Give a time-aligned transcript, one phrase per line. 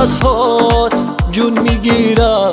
[0.00, 0.94] از هات
[1.30, 2.52] جون می‌گیرم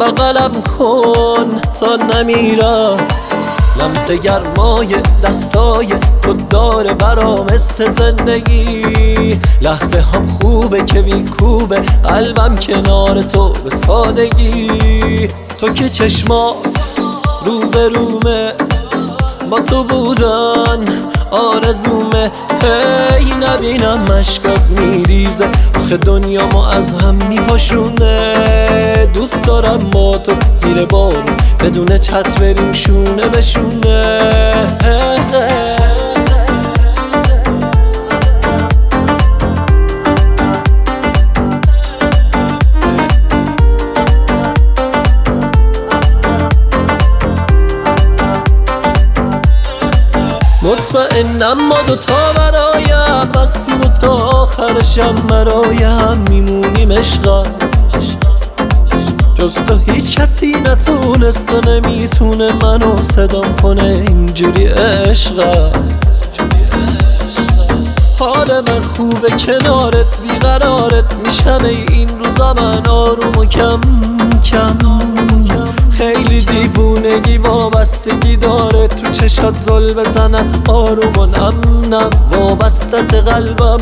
[0.00, 3.21] بغلم کن تا نمیرم.
[3.76, 4.94] لمس گرمای
[5.24, 5.88] دستای
[6.22, 9.40] تو داره برام مثل زندگی.
[9.60, 15.28] لحظه هم خوبه که میکوبه قلبم کنار تو به سادگی.
[15.60, 16.88] تو که چشمات
[17.44, 18.52] رو به رومه
[19.50, 20.84] با تو بودن
[21.32, 22.30] آرزومه.
[23.18, 25.48] هی نبینم مشکات میریزه.
[25.74, 29.08] آخه دنیا ما از هم میپاشونه.
[29.14, 31.36] دوست دارم با تو زیر بارون.
[31.60, 34.32] بدون چت بریم شونه به شونه
[50.62, 56.24] مطمئنم ما دوتا برایم بستیم و تا آخرشم برایم.
[56.28, 57.44] میمونیم عشقا.
[59.34, 64.04] جز تو هیچ کسی نتونست و نمی‌تونه منو صدام کنه.
[64.08, 65.70] اینجوری عشقا.
[68.18, 71.64] حال من خوبه کنارت بیقرارت میشم.
[71.64, 73.80] این روزا من آروم و کم
[74.50, 74.78] کم.
[75.90, 77.71] خیلی دیوونگی داره
[79.42, 81.54] چشات زل بزنم آروم و نم
[81.94, 83.76] نم وابستت قلبم.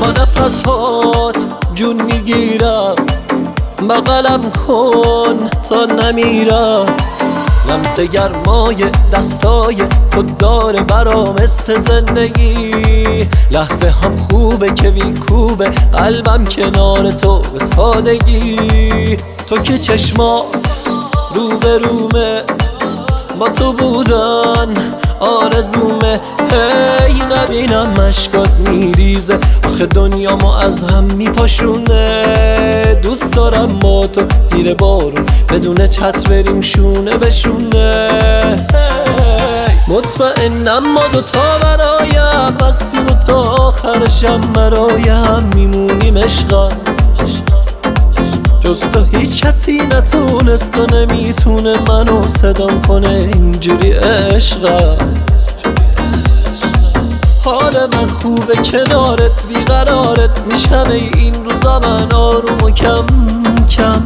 [0.00, 1.36] با نفسهات
[1.74, 2.94] جون می‌گیرم.
[3.88, 6.86] بغلم کن تا نمیرم.
[7.72, 9.76] لمس گرمای دستای
[10.10, 13.28] تو داره برام مثل زندگی.
[13.50, 19.16] لحظه هم خوبه که میکوبه قلبم کنار تو به سادگی.
[19.48, 20.78] تو که چشمات
[21.34, 22.42] رو به رومه
[23.38, 24.74] با تو بودن
[25.20, 26.20] آرزومه.
[27.06, 29.38] هی نبینم مشکات میریزه.
[29.64, 33.00] آخه دنیا ما از هم میپاشونه.
[33.02, 35.26] دوست دارم با تو زیر بارون.
[35.48, 37.30] بدون چت بریم شونه به
[39.88, 46.68] مطمئنم ما دوتا برایم بستیم و تا آخرشم برایم میمونیم عشقا.
[48.60, 54.96] جز تو هیچ کسی نتونست و نمی‌تونه منو صدام کنه اینجوری عشقا.
[57.44, 60.30] حال من خوبه کنارت بیقرارت.
[60.50, 63.06] میشم این روزا من آروم و کم
[63.76, 64.02] کم.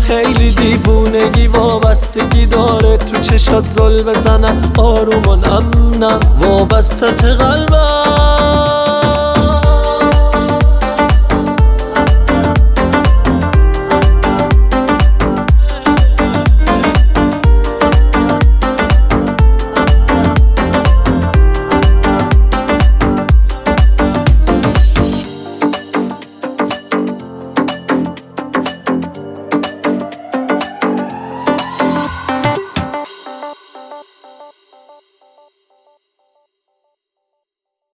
[0.00, 2.96] خیلی دیوونگی وابستگی داره.
[2.96, 5.70] تو چشات زل بزنم آروم و نم
[6.00, 6.20] نم.
[6.38, 8.25] وابستت قلبم.